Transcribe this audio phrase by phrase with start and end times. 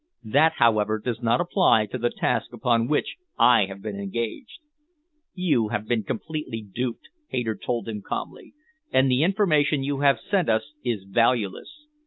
[0.23, 4.57] That, however, does not apply to the task upon which I have been engaged."
[5.35, 8.55] "You have been completely duped," Hayter told him calmly,
[8.91, 11.85] "and the information you have sent us is valueless.